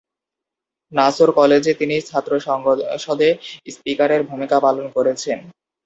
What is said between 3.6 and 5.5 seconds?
স্পিকারের ভূমিকা পালন করেছেন।